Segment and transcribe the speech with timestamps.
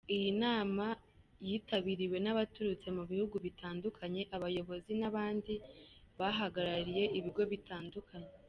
[0.15, 0.85] Iyi nama
[1.47, 5.53] yitabiriwe n’abaturutse mu bihugu bitandukanye, abayobozi n’abandi
[6.19, 8.31] bahagarariye ibigo bitandukanye.